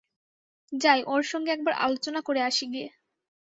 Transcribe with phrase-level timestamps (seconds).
[0.73, 2.83] যাই, ওঁর সঙ্গে একবার আলোচনা করে আসিগে।